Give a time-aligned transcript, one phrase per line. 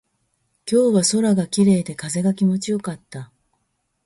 [0.65, 3.31] 今日は空が綺麗で、風が気持ちよかった。